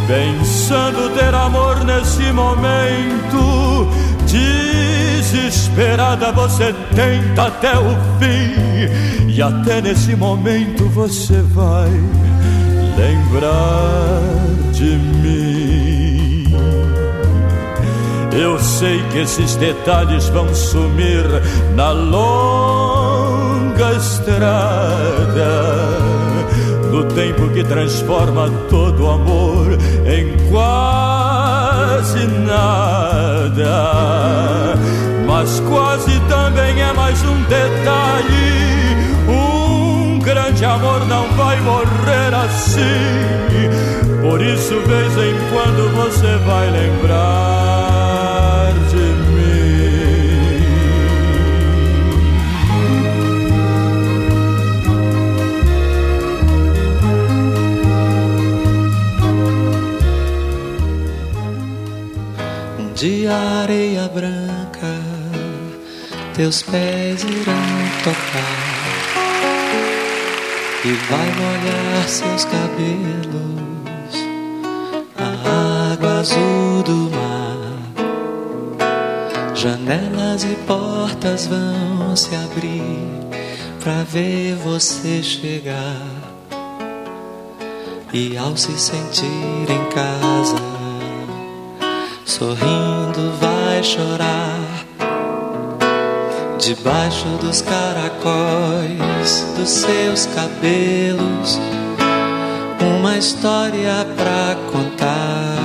Pensando 0.08 1.14
ter 1.16 1.36
amor 1.36 1.84
nesse 1.84 2.32
momento, 2.32 3.90
desesperada 5.21 6.32
você 6.32 6.73
tenta 6.95 7.47
até 7.47 7.78
o 7.78 7.95
fim, 8.19 9.28
e 9.28 9.41
até 9.41 9.82
nesse 9.82 10.15
momento 10.15 10.88
você 10.89 11.41
vai 11.54 11.91
lembrar 12.97 14.21
de 14.71 14.97
mim. 14.97 16.47
Eu 18.32 18.58
sei 18.60 19.02
que 19.12 19.19
esses 19.19 19.56
detalhes 19.56 20.30
vão 20.30 20.54
sumir 20.54 21.26
na 21.76 21.91
longa 21.91 23.93
estrada. 23.93 25.47
No 26.91 27.04
tempo 27.06 27.50
que 27.50 27.63
transforma 27.63 28.50
todo 28.69 29.10
amor 29.10 29.78
em 30.06 30.38
quase 30.52 31.07
nada. 32.28 33.74
Mas 35.26 35.60
quase 35.62 36.20
também 36.30 36.82
é 36.82 36.94
mais 36.94 37.22
um 37.24 37.44
detalhe 37.44 38.78
grande 40.28 40.66
amor 40.66 41.06
não 41.08 41.28
vai 41.36 41.60
morrer 41.62 42.34
assim. 42.34 42.82
Por 44.22 44.42
isso, 44.42 44.80
vez 44.82 45.14
em 45.18 45.36
quando 45.52 45.90
você 45.96 46.38
vai 46.46 46.70
lembrar 46.70 47.87
Areia 63.30 64.10
branca, 64.13 65.02
teus 66.34 66.62
pés 66.62 67.24
irão 67.24 67.54
tocar 68.04 68.78
e 70.86 70.92
vai 71.10 71.26
molhar 71.36 72.08
seus 72.08 72.46
cabelos, 72.46 74.13
a 75.18 75.92
água 75.92 76.20
azul 76.20 76.84
do 76.84 77.10
mar. 77.16 77.58
Janelas 79.54 80.44
e 80.44 80.56
portas 80.66 81.48
vão 81.48 82.16
se 82.16 82.34
abrir 82.36 83.28
para 83.82 84.04
ver 84.04 84.56
você 84.56 85.22
chegar. 85.22 86.02
E 88.13 88.38
ao 88.38 88.56
se 88.56 88.80
sentir 88.80 89.70
em 89.70 89.90
casa, 89.94 90.77
sorrindo 92.38 93.32
vai 93.41 93.84
chorar 93.84 94.60
debaixo 96.60 97.26
dos 97.41 97.63
caracóis 97.63 99.43
dos 99.58 99.69
seus 99.69 100.28
cabelos. 100.28 101.60
Uma 102.80 103.17
história 103.17 104.06
pra 104.15 104.56
contar 104.71 105.58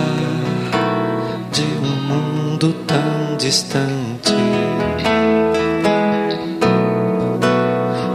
de 1.52 1.62
um 1.62 1.94
mundo 2.08 2.74
tão 2.87 3.37
distante. 3.37 4.32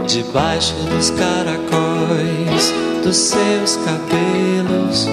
Debaixo 0.08 0.74
dos 0.90 1.10
caracóis 1.10 2.74
dos 3.04 3.16
seus 3.16 3.76
cabelos, 3.76 5.06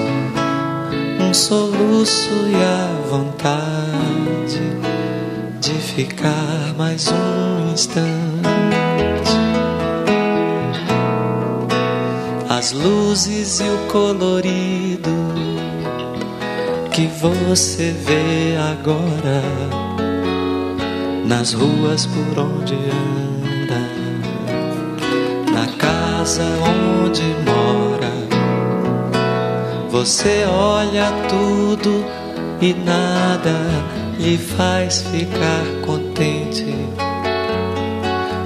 um 1.19 1.31
soluço 1.31 2.31
e 2.49 2.55
a 2.55 3.04
vontade 3.15 4.59
de 5.61 5.71
ficar 5.71 6.73
mais 6.77 7.07
um 7.07 7.71
instante. 7.71 8.09
As 12.49 12.73
luzes 12.73 13.61
e 13.61 13.63
o 13.63 13.77
colorido 13.89 15.11
que 16.91 17.07
você 17.07 17.91
vê 17.91 18.57
agora 18.73 19.41
nas 21.25 21.53
ruas 21.53 22.05
por 22.05 22.39
onde 22.39 22.75
anda, 22.75 23.81
na 25.53 25.67
casa 25.77 26.43
onde 27.01 27.23
mora. 27.45 28.13
Você 29.89 30.45
olha 30.45 31.11
tudo 31.29 32.24
e 32.65 32.73
nada 32.73 33.53
lhe 34.17 34.39
faz 34.39 35.03
ficar 35.03 35.63
contente. 35.85 36.65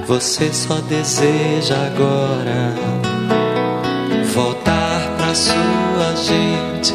Você 0.07 0.51
só 0.51 0.75
deseja 0.89 1.75
agora 1.87 2.75
voltar 4.33 5.15
pra 5.15 5.33
sua 5.33 6.15
gente 6.17 6.93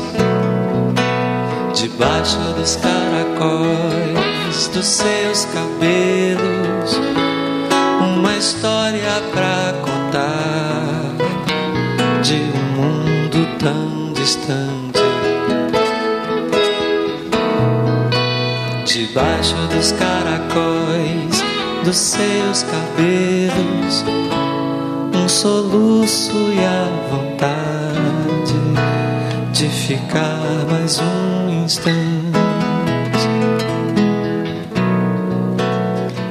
debaixo 1.73 2.37
dos 2.59 2.77
caracóis 2.77 4.69
dos 4.75 4.87
seus 4.87 5.47
cabelos. 5.47 7.01
Uma 8.03 8.37
história 8.37 9.23
pra 9.33 9.73
contar 9.81 11.15
de 12.23 12.35
um 12.35 12.83
mundo 12.83 13.59
tão 13.59 14.13
distante. 14.13 14.84
Debaixo 18.95 19.57
dos 19.75 19.91
caracóis 19.91 21.43
dos 21.83 21.97
seus 21.97 22.63
cabelos, 22.63 24.05
um 25.13 25.29
soluço 25.29 26.31
e 26.31 26.65
a 26.65 27.11
vontade 27.11 28.55
de 29.53 29.69
ficar 29.69 30.65
mais 30.71 31.01
um 31.01 31.65
instante. 31.65 31.99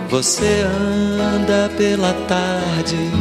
Você 0.09 0.63
anda 0.63 1.69
pela 1.75 2.13
tarde 2.29 3.11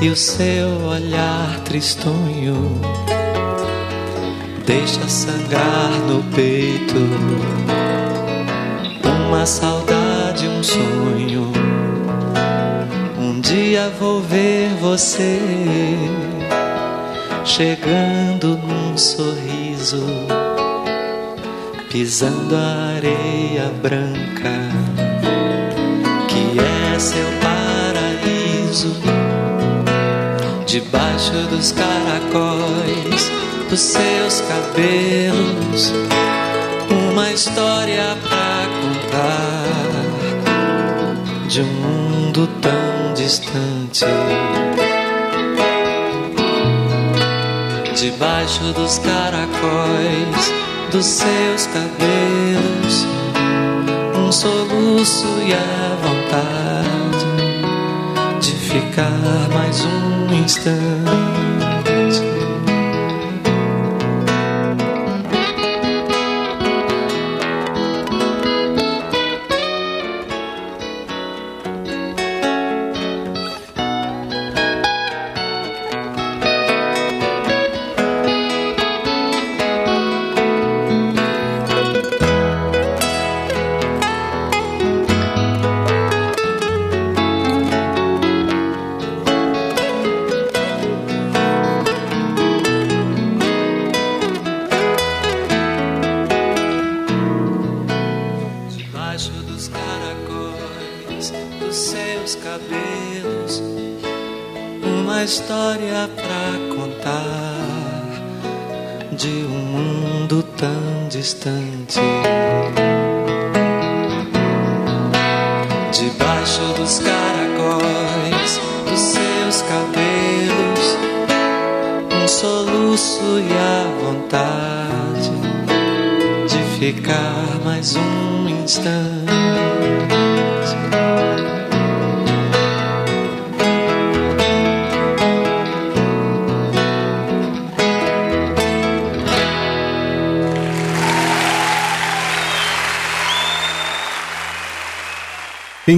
e 0.00 0.08
o 0.08 0.16
seu 0.16 0.86
olhar 0.86 1.60
tristonho 1.66 2.80
deixa 4.64 5.06
sangrar 5.06 5.90
no 6.08 6.22
peito 6.34 7.85
uma 9.26 9.44
saudade, 9.44 10.46
um 10.46 10.62
sonho. 10.62 11.52
Um 13.18 13.40
dia 13.40 13.90
vou 13.98 14.20
ver 14.20 14.68
você 14.80 15.40
chegando 17.44 18.56
num 18.56 18.96
sorriso, 18.96 20.04
pisando 21.90 22.54
a 22.54 22.94
areia 22.96 23.72
branca, 23.82 24.54
que 26.28 26.58
é 26.60 26.98
seu 26.98 27.26
paraíso, 27.42 28.96
debaixo 30.66 31.32
dos 31.50 31.72
caracóis 31.72 33.30
dos 33.68 33.80
seus 33.80 34.40
cabelos, 34.42 35.92
uma 37.12 37.32
história 37.32 38.16
pra 38.28 38.35
contar 39.16 39.72
de 41.48 41.62
um 41.62 41.64
mundo 41.64 42.48
tão 42.60 43.14
distante. 43.14 44.04
debaixo 47.94 48.62
dos 48.74 48.98
caracóis 48.98 50.52
dos 50.92 51.04
seus 51.06 51.66
cabelos, 51.66 53.06
um 54.16 54.30
soluço 54.30 55.26
e 55.46 55.52
a 55.54 55.96
vontade 56.02 57.26
de 58.40 58.52
ficar 58.52 59.48
mais 59.52 59.82
um 59.84 60.44
instante. 60.44 61.55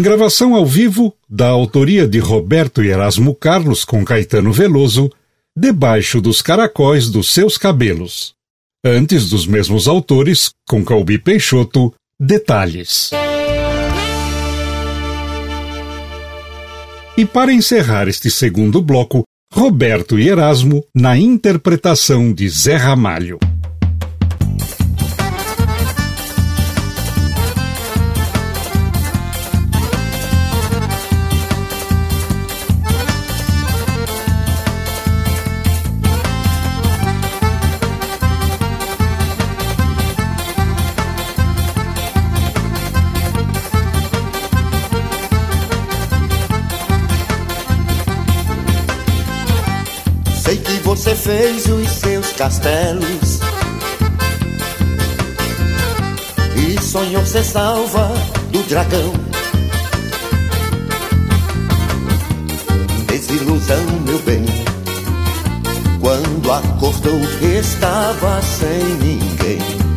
Gravação 0.09 0.55
ao 0.55 0.65
vivo, 0.65 1.15
da 1.29 1.49
autoria 1.49 2.09
de 2.09 2.19
Roberto 2.19 2.83
Erasmo 2.83 3.35
Carlos 3.35 3.85
com 3.85 4.03
Caetano 4.03 4.51
Veloso, 4.51 5.11
Debaixo 5.55 6.19
dos 6.19 6.41
Caracóis 6.41 7.11
dos 7.11 7.31
Seus 7.31 7.59
Cabelos. 7.59 8.33
Antes 8.83 9.29
dos 9.29 9.47
mesmos 9.47 9.87
autores, 9.87 10.49
com 10.67 10.83
Calbi 10.83 11.19
Peixoto, 11.19 11.93
Detalhes. 12.19 13.11
E 17.15 17.27
para 17.27 17.53
encerrar 17.53 18.09
este 18.09 18.31
segundo 18.31 18.81
bloco, 18.81 19.25
Roberto 19.53 20.19
e 20.19 20.27
Erasmo 20.27 20.83
na 20.95 21.19
interpretação 21.19 22.33
de 22.33 22.49
Zé 22.49 22.77
Ramalho. 22.77 23.39
Fez 51.29 51.67
os 51.67 51.91
seus 51.91 52.33
castelos 52.33 53.39
e 56.57 56.83
sonhou 56.83 57.23
ser 57.27 57.45
salva 57.45 58.09
do 58.51 58.63
dragão. 58.63 59.13
Desilusão, 63.09 63.85
meu 64.07 64.19
bem, 64.21 64.47
quando 66.01 66.51
acordou 66.51 67.21
estava 67.43 68.41
sem 68.41 68.83
ninguém. 68.95 69.88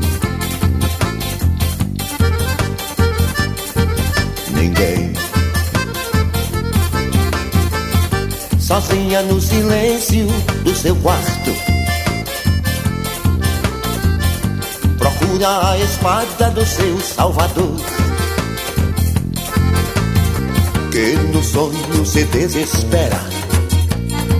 Sozinha 8.72 9.22
no 9.24 9.42
silêncio 9.42 10.26
do 10.64 10.74
seu 10.74 10.96
quarto. 10.96 11.52
Procura 14.98 15.72
a 15.72 15.78
espada 15.78 16.50
do 16.52 16.66
seu 16.66 16.98
salvador. 17.02 17.76
Que 20.90 21.16
no 21.34 21.44
sonho 21.44 22.06
se 22.06 22.24
desespera. 22.24 23.20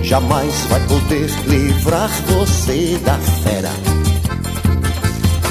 Jamais 0.02 0.54
vai 0.70 0.80
poder 0.86 1.28
livrar 1.46 2.08
você 2.26 2.98
da 3.04 3.18
fera, 3.18 3.70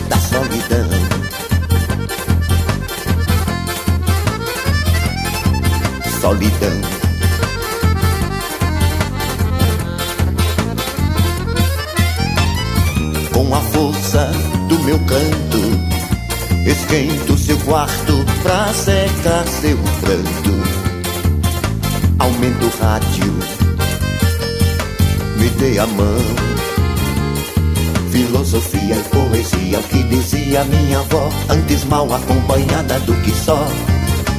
da 0.09 0.17
solidão. 0.17 0.89
Solidão. 6.19 6.90
Secar 18.73 19.45
seu 19.47 19.77
pranto. 19.99 20.51
Aumento 22.19 22.65
o 22.65 22.81
rádio, 22.81 23.33
me 25.37 25.49
dê 25.49 25.79
a 25.79 25.87
mão. 25.87 26.51
Filosofia 28.11 28.95
e 28.95 29.03
poesia, 29.09 29.79
o 29.79 29.83
que 29.83 30.03
dizia 30.03 30.63
minha 30.65 30.99
avó, 30.99 31.29
antes 31.49 31.83
mal 31.85 32.13
acompanhada 32.13 32.99
do 33.01 33.13
que 33.21 33.31
só. 33.31 33.65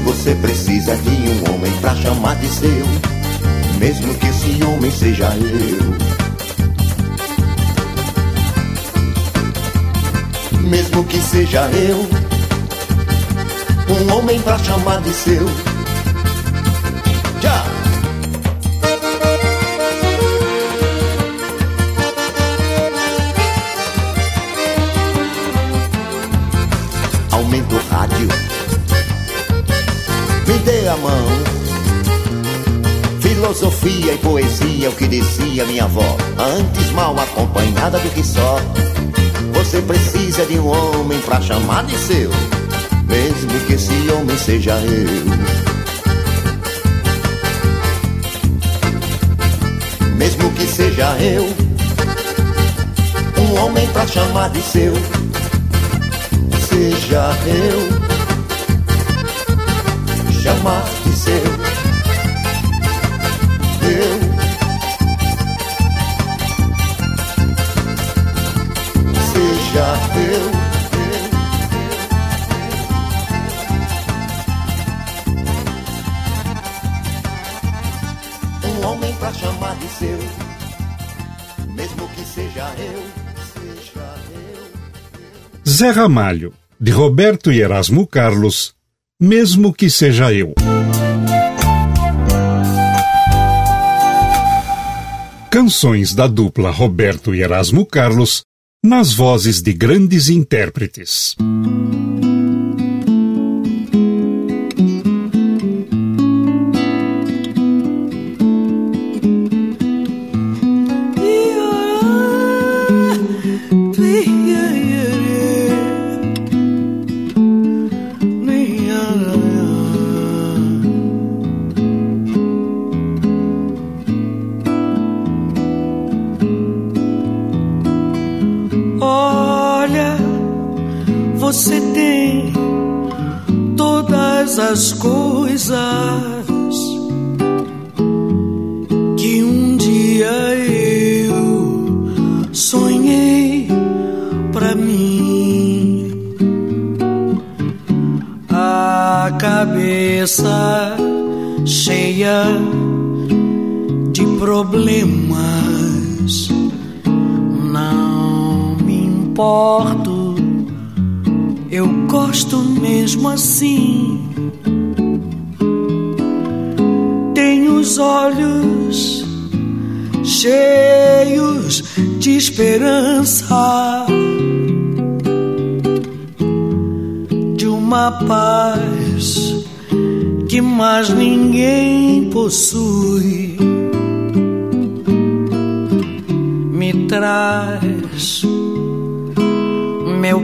Você 0.05 0.35
precisa 0.37 0.97
de 0.97 1.11
um 1.11 1.55
homem 1.55 1.73
pra 1.81 1.95
chamar 1.97 2.37
de 2.37 2.49
seu, 2.49 2.87
mesmo 3.79 4.15
que 4.15 4.27
esse 4.27 4.65
homem 4.65 4.91
seja 4.91 5.35
eu. 5.37 6.23
mesmo 10.73 11.05
que 11.05 11.21
seja 11.21 11.69
eu, 11.73 12.09
um 13.89 14.15
homem 14.15 14.41
pra 14.41 14.59
chamar 14.59 15.01
de 15.01 15.11
seu. 15.11 15.47
Já! 17.41 17.65
Aumenta 27.33 27.75
o 27.75 27.89
rádio, 27.91 28.29
me 30.47 30.59
dê 30.59 30.89
a 30.89 30.97
mão. 30.97 31.27
Filosofia 33.21 34.15
e 34.15 34.19
poesia, 34.19 34.91
o 34.91 34.93
que 34.93 35.09
dizia 35.09 35.65
minha 35.65 35.85
avó, 35.85 36.17
antes 36.39 36.91
mal 36.93 37.19
acompanhada 37.19 37.99
do 37.99 38.11
que 38.11 38.23
só. 38.23 38.59
Você 39.55 39.83
precisa 39.83 40.47
de 40.47 40.59
um 40.59 40.67
homem 40.67 41.19
pra 41.21 41.41
chamar 41.41 41.85
de 41.85 41.97
seu, 41.97 42.31
mesmo 43.13 43.61
que 43.67 43.75
esse 43.75 44.11
homem 44.11 44.39
seja 44.39 44.73
eu. 44.73 45.25
Mesmo 50.17 50.51
que 50.53 50.67
seja 50.67 51.15
eu, 51.21 51.45
um 53.43 53.63
homem 53.63 53.87
pra 53.89 54.07
chamar 54.07 54.49
de 54.49 54.63
seu, 54.63 54.95
seja 56.69 57.37
eu, 57.47 57.91
chamar 60.43 60.85
de 61.05 61.13
seu, 61.15 61.35
eu. 63.91 64.33
seja 69.33 69.87
eu. 70.31 70.62
Zé 85.73 85.91
Ramalho, 85.91 86.53
de 86.79 86.93
Roberto 86.93 87.51
e 87.51 87.63
Erasmo 87.63 88.07
Carlos, 88.07 88.75
mesmo 89.19 89.73
que 89.73 89.89
seja 89.89 90.31
eu. 90.31 90.55
Canções 95.51 96.15
da 96.15 96.27
dupla 96.27 96.71
Roberto 96.71 97.35
e 97.35 97.41
Erasmo 97.41 97.87
Carlos 97.87 98.43
nas 98.85 99.15
vozes 99.15 99.63
de 99.63 99.73
grandes 99.73 100.29
intérpretes. 100.29 101.35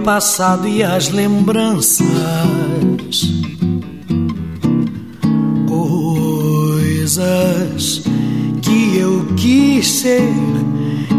Passado 0.09 0.67
e 0.67 0.83
as 0.83 1.11
lembranças, 1.11 2.01
coisas 6.89 8.03
que 8.63 8.97
eu 8.97 9.27
quis 9.37 9.87
ser 9.87 10.33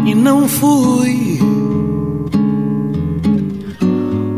e 0.04 0.12
não 0.12 0.48
fui. 0.48 1.38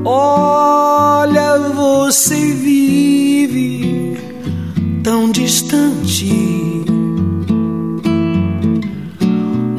Olha, 0.05 1.57
você 1.74 2.53
vive 2.53 4.18
tão 5.03 5.30
distante, 5.30 6.30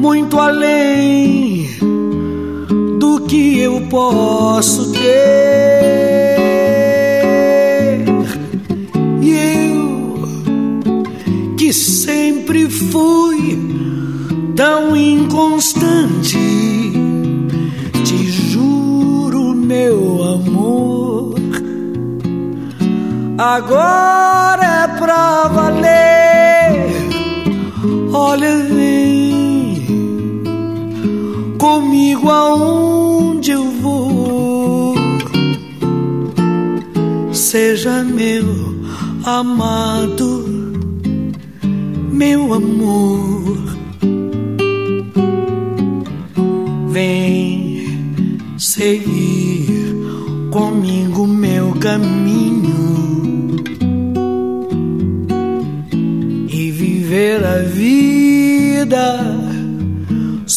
muito 0.00 0.40
além 0.40 1.73
que 3.34 3.58
eu 3.58 3.80
posso 3.90 4.92
ter. 4.92 5.08
E 9.20 9.30
eu, 9.72 10.22
que 11.58 11.72
sempre 11.72 12.70
fui 12.70 13.58
tão 14.54 14.96
inconstante, 14.96 16.38
te 18.04 18.30
juro, 18.30 19.52
meu 19.52 20.22
amor, 20.22 21.34
agora 23.36 24.84
é 24.84 24.88
pra 24.96 25.48
valer. 25.48 26.86
Olha, 28.12 28.58
vem 28.58 28.93
comigo 31.64 32.30
aonde 32.30 33.52
eu 33.52 33.64
vou. 33.80 34.94
Seja 37.32 38.04
meu 38.04 38.44
amado, 39.24 40.28
meu 42.12 42.52
amor. 42.52 43.56
Vem 46.90 47.86
seguir 48.58 49.96
comigo 50.50 51.26
meu 51.26 51.72
caminho 51.76 52.33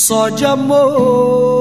só 0.08 0.30
de 0.30 0.45
amor. 0.45 1.57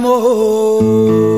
Amor. 0.00 1.30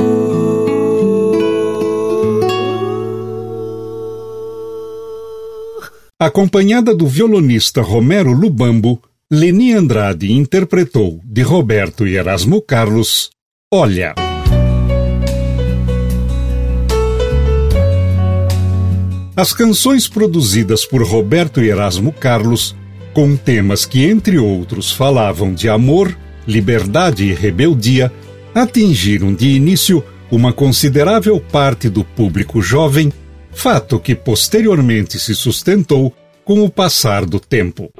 Acompanhada 6.18 6.94
do 6.94 7.06
violonista 7.06 7.82
Romero 7.82 8.32
Lubambo, 8.32 9.02
Leni 9.30 9.72
Andrade 9.72 10.30
interpretou 10.30 11.20
de 11.24 11.42
Roberto 11.42 12.06
e 12.06 12.16
Erasmo 12.16 12.62
Carlos 12.62 13.30
Olha. 13.72 14.14
As 19.34 19.52
canções 19.52 20.06
produzidas 20.06 20.84
por 20.84 21.02
Roberto 21.02 21.60
e 21.60 21.70
Erasmo 21.70 22.12
Carlos, 22.12 22.76
com 23.14 23.34
temas 23.34 23.86
que, 23.86 24.04
entre 24.04 24.38
outros, 24.38 24.92
falavam 24.92 25.54
de 25.54 25.68
amor, 25.70 26.16
liberdade 26.46 27.24
e 27.24 27.32
rebeldia, 27.32 28.12
atingiram 28.55 29.34
de 29.34 29.48
início 29.48 30.05
uma 30.30 30.53
considerável 30.53 31.38
parte 31.40 31.88
do 31.88 32.03
público 32.03 32.62
jovem, 32.62 33.12
fato 33.53 33.98
que 33.98 34.14
posteriormente 34.14 35.18
se 35.18 35.34
sustentou 35.34 36.14
com 36.44 36.64
o 36.64 36.70
passar 36.70 37.26
do 37.26 37.38
tempo. 37.38 37.92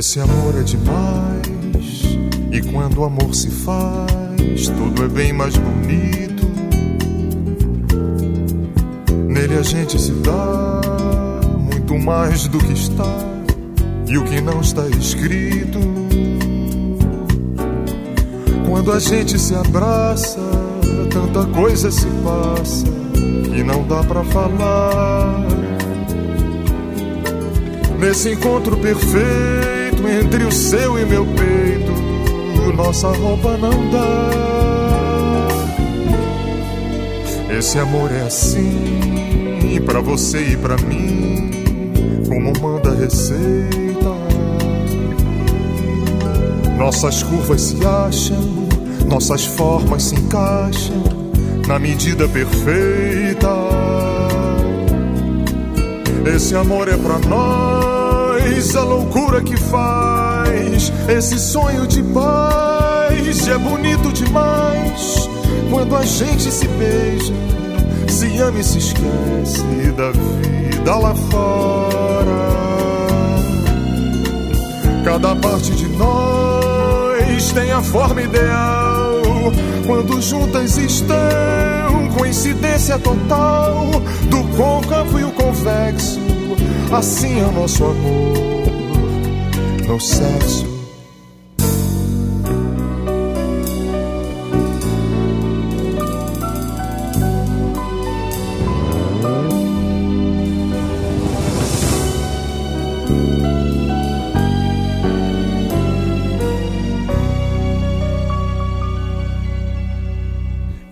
Esse 0.00 0.18
amor 0.18 0.58
é 0.58 0.62
demais. 0.62 2.18
E 2.50 2.62
quando 2.72 3.02
o 3.02 3.04
amor 3.04 3.34
se 3.34 3.50
faz, 3.50 4.68
tudo 4.68 5.04
é 5.04 5.08
bem 5.08 5.30
mais 5.30 5.54
bonito. 5.58 6.46
Nele 9.28 9.58
a 9.58 9.62
gente 9.62 10.00
se 10.00 10.12
dá 10.12 10.80
muito 11.58 11.98
mais 11.98 12.48
do 12.48 12.56
que 12.56 12.72
está 12.72 13.14
e 14.08 14.16
o 14.16 14.24
que 14.24 14.40
não 14.40 14.62
está 14.62 14.88
escrito. 14.88 15.78
Quando 18.70 18.92
a 18.92 18.98
gente 18.98 19.38
se 19.38 19.54
abraça, 19.54 20.40
tanta 21.10 21.44
coisa 21.52 21.90
se 21.90 22.06
passa 22.24 22.86
que 23.54 23.62
não 23.62 23.86
dá 23.86 24.02
pra 24.02 24.24
falar. 24.24 25.44
Nesse 27.98 28.30
encontro 28.30 28.78
perfeito 28.78 29.89
entre 30.08 30.44
o 30.44 30.52
seu 30.52 30.98
e 30.98 31.04
meu 31.04 31.26
peito, 31.26 31.92
nossa 32.76 33.08
roupa 33.08 33.56
não 33.56 33.90
dá. 33.90 34.30
Esse 37.56 37.78
amor 37.78 38.10
é 38.12 38.22
assim, 38.22 39.80
pra 39.84 40.00
você 40.00 40.52
e 40.52 40.56
pra 40.56 40.76
mim, 40.78 41.50
como 42.28 42.52
manda 42.60 42.90
a 42.90 42.94
receita. 42.94 44.10
Nossas 46.78 47.22
curvas 47.22 47.60
se 47.60 47.84
acham, 47.84 48.68
nossas 49.06 49.44
formas 49.44 50.04
se 50.04 50.14
encaixam 50.14 51.02
na 51.66 51.78
medida 51.78 52.28
perfeita. 52.28 53.48
Esse 56.34 56.54
amor 56.54 56.88
é 56.88 56.96
pra 56.96 57.18
nós, 57.18 57.99
a 58.60 58.82
loucura 58.82 59.40
que 59.40 59.56
faz. 59.56 60.92
Esse 61.08 61.38
sonho 61.38 61.86
de 61.86 62.02
paz 62.02 63.48
é 63.48 63.56
bonito 63.56 64.12
demais. 64.12 65.28
Quando 65.70 65.96
a 65.96 66.04
gente 66.04 66.50
se 66.50 66.68
beija, 66.68 67.32
se 68.06 68.38
ama 68.38 68.58
e 68.58 68.64
se 68.64 68.78
esquece 68.78 69.92
da 69.96 70.10
vida 70.10 70.94
lá 70.94 71.14
fora. 71.14 72.50
Cada 75.04 75.34
parte 75.36 75.70
de 75.70 75.88
nós 75.96 77.52
tem 77.52 77.72
a 77.72 77.80
forma 77.80 78.20
ideal. 78.20 79.22
Quando 79.86 80.20
juntas 80.20 80.76
estão, 80.76 81.16
coincidência 82.14 82.98
total 82.98 83.90
do 84.28 84.44
côncavo 84.54 85.18
e 85.18 85.24
o 85.24 85.32
convexo. 85.32 86.29
Assim 86.92 87.40
é 87.40 87.44
o 87.44 87.52
nosso 87.52 87.82
amor 87.82 88.34
no 89.88 89.98
sexo. 89.98 90.68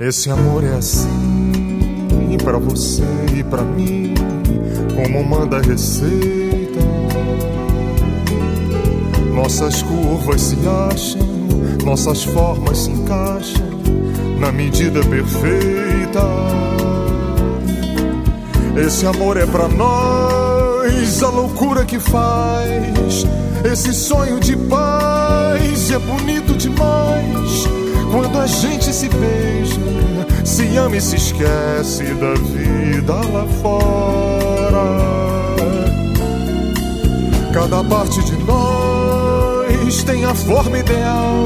Esse 0.01 0.31
amor 0.31 0.65
é 0.65 0.75
assim 0.75 1.09
pra 2.43 2.57
você 2.57 3.03
e 3.37 3.45
pra 3.45 3.63
mim, 3.63 4.15
como 4.99 5.23
manda 5.23 5.59
a 5.59 5.61
receita. 5.61 6.81
Nossas 9.33 9.81
curvas 9.81 10.41
se 10.41 10.57
acham, 10.91 11.23
nossas 11.85 12.25
formas 12.25 12.79
se 12.79 12.91
encaixam 12.91 13.69
na 14.41 14.51
medida 14.51 15.01
perfeita. 15.05 16.25
Esse 18.77 19.07
amor 19.07 19.37
é 19.37 19.47
pra 19.47 19.69
nós, 19.69 21.23
a 21.23 21.29
loucura 21.31 21.85
que 21.85 22.01
faz. 22.01 23.25
Esse 23.65 23.95
sonho 23.95 24.41
de 24.41 24.57
paz 24.57 25.93
é 25.93 25.99
bonito 26.01 26.55
demais. 26.55 27.69
Quando 28.11 28.37
a 28.37 28.47
gente 28.49 28.93
se 28.93 29.09
beija, 29.09 29.81
se 30.45 30.77
ama 30.77 30.97
e 30.97 31.01
se 31.01 31.15
esquece 31.15 32.03
da 32.15 32.35
vida 32.35 33.15
lá 33.15 33.47
fora. 33.63 34.58
Cada 37.53 37.83
parte 37.85 38.25
de 38.25 38.37
nós 38.45 40.03
tem 40.05 40.25
a 40.25 40.35
forma 40.35 40.79
ideal. 40.79 41.45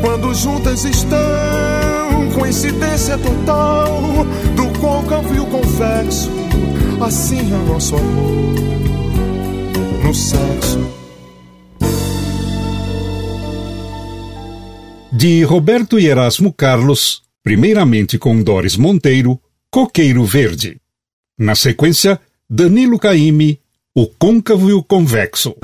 Quando 0.00 0.34
juntas 0.34 0.84
estão, 0.84 2.30
coincidência 2.34 3.16
total 3.18 4.00
do 4.56 4.78
côncavo 4.78 5.34
e 5.34 5.40
o 5.40 5.46
convexo. 5.46 6.30
Assim 7.00 7.38
é 7.38 7.68
nosso 7.68 7.96
amor 7.96 8.60
no 10.10 10.14
sexo. 10.14 10.78
De 15.12 15.42
Roberto 15.44 15.98
e 15.98 16.06
Erasmo 16.06 16.52
Carlos, 16.52 17.22
primeiramente 17.42 18.18
com 18.18 18.42
Doris 18.42 18.76
Monteiro, 18.76 19.40
Coqueiro 19.70 20.24
Verde. 20.24 20.80
Na 21.38 21.54
sequência, 21.54 22.20
Danilo 22.52 22.98
Caime, 22.98 23.60
O 23.94 24.08
Côncavo 24.08 24.68
e 24.70 24.72
o 24.72 24.82
Convexo. 24.82 25.54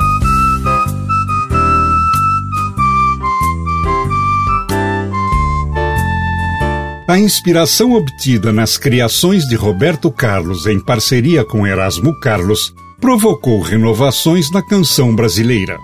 A 7.09 7.18
inspiração 7.18 7.91
obtida 7.91 8.53
nas 8.53 8.78
criações 8.78 9.49
de 9.49 9.57
Roberto 9.57 10.12
Carlos 10.12 10.68
em 10.68 10.78
parceria 10.78 11.45
com 11.45 11.66
Erasmo 11.66 12.14
Carlos 12.20 12.72
provocou 13.01 13.61
renovações 13.61 14.49
na 14.53 14.62
canção 14.62 15.12
brasileira. 15.12 15.76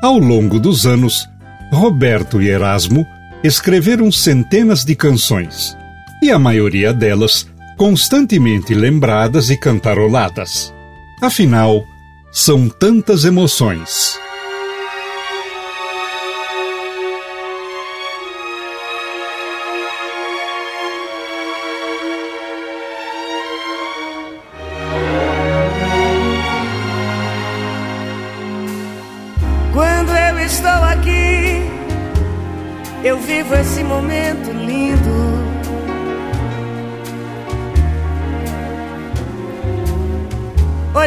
Ao 0.00 0.16
longo 0.18 0.60
dos 0.60 0.86
anos, 0.86 1.28
Roberto 1.72 2.40
e 2.40 2.48
Erasmo 2.48 3.04
escreveram 3.42 4.12
centenas 4.12 4.84
de 4.84 4.94
canções, 4.94 5.76
e 6.22 6.30
a 6.30 6.38
maioria 6.38 6.94
delas 6.94 7.44
constantemente 7.78 8.74
lembradas 8.74 9.48
e 9.48 9.56
cantaroladas. 9.56 10.74
Afinal, 11.22 11.86
são 12.30 12.68
tantas 12.68 13.24
emoções. 13.24 14.18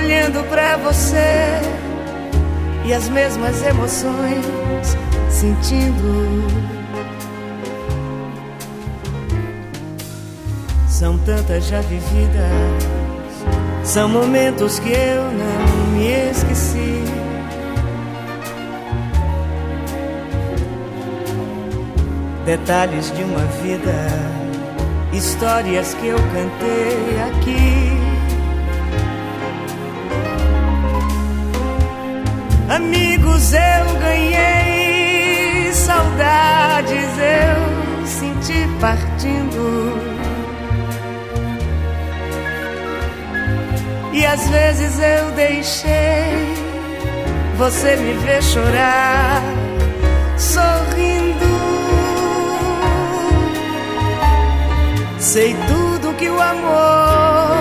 Olhando 0.04 0.44
pra 0.50 0.78
você 0.78 1.62
e 2.86 2.94
as 2.94 3.08
mesmas 3.10 3.62
emoções 3.62 4.46
sentindo. 5.30 6.48
São 10.88 11.18
tantas 11.20 11.68
já 11.68 11.82
vividas, 11.82 12.84
são 13.84 14.10
momentos 14.10 14.80
que 14.80 14.92
eu 14.92 15.24
não 15.24 15.88
me 15.94 16.32
esqueci. 16.32 17.22
detalhes 22.46 23.12
de 23.16 23.24
uma 23.24 23.46
vida, 23.64 23.94
histórias 25.14 25.94
que 25.94 26.08
eu 26.08 26.18
cantei 26.18 27.22
aqui. 27.30 28.01
Amigos 32.76 33.52
eu 33.52 34.00
ganhei, 34.00 35.74
saudades 35.74 37.10
eu 37.18 38.08
senti 38.08 38.66
partindo. 38.80 39.94
E 44.14 44.26
às 44.26 44.48
vezes 44.48 44.98
eu 45.00 45.32
deixei 45.32 46.56
você 47.58 47.98
me 47.98 48.14
ver 48.14 48.42
chorar, 48.42 49.42
sorrindo. 50.38 51.52
Sei 55.20 55.54
tudo 55.68 56.16
que 56.16 56.30
o 56.30 56.42
amor 56.42 57.58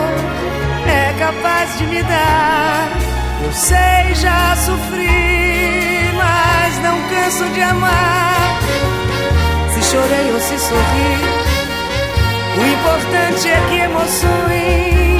é 0.86 1.18
capaz 1.18 1.78
de 1.78 1.86
me 1.88 2.00
dar. 2.04 3.09
Eu 3.42 3.52
sei, 3.52 4.14
já 4.14 4.54
sofri, 4.56 6.12
mas 6.14 6.78
não 6.78 7.00
canso 7.08 7.44
de 7.54 7.62
amar. 7.62 8.60
Se 9.72 9.82
chorei 9.90 10.32
ou 10.32 10.40
se 10.40 10.58
sorri, 10.58 11.14
o 12.58 12.66
importante 12.66 13.48
é 13.48 13.60
que 13.68 13.76
emoções 13.78 15.19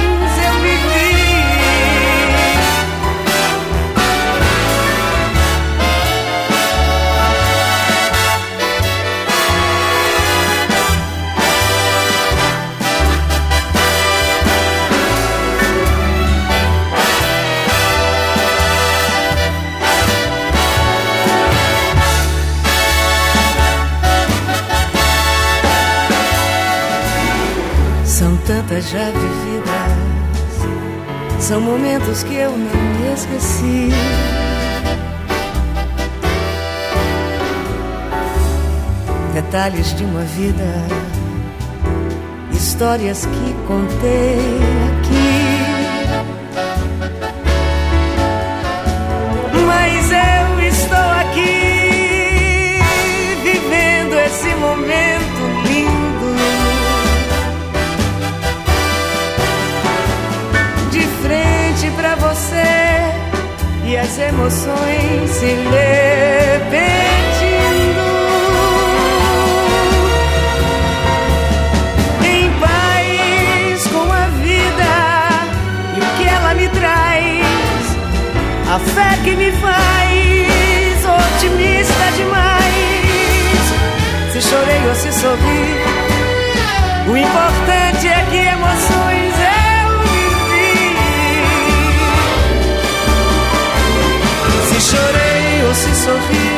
já 28.81 29.05
vividas. 29.11 29.91
São 31.39 31.61
momentos 31.61 32.23
que 32.23 32.33
eu 32.35 32.51
não 32.51 33.13
esqueci. 33.13 33.89
Detalhes 39.33 39.95
de 39.95 40.03
uma 40.03 40.21
vida, 40.21 40.63
histórias 42.51 43.25
que 43.25 43.53
contei 43.67 44.39
aqui. 44.99 45.61
Mas 49.65 50.11
eu 50.11 50.59
estou 50.67 50.97
aqui, 50.97 52.79
vivendo 53.43 54.15
esse 54.19 54.55
momento 54.55 55.10
as 64.01 64.17
emoções 64.17 65.29
se 65.29 65.45
repetindo. 65.45 66.01
Em 72.25 72.49
paz 72.59 73.87
com 73.87 74.11
a 74.11 74.27
vida 74.41 74.93
e 75.95 75.99
o 75.99 76.05
que 76.17 76.27
ela 76.27 76.53
me 76.55 76.67
traz, 76.69 77.45
a 78.73 78.79
fé 78.79 79.19
que 79.23 79.35
me 79.35 79.51
faz 79.51 81.05
otimista 81.05 82.11
demais. 82.17 82.71
Se 84.33 84.41
chorei 84.41 84.87
ou 84.87 84.95
se 84.95 85.11
sorri, 85.13 85.77
o 87.07 87.17
importante 87.17 88.07
é 88.07 88.25
que 88.31 88.37
emoções 88.37 89.20
se 95.73 95.95
sorri. 95.95 96.49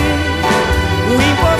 O 1.09 1.13
importante 1.13 1.52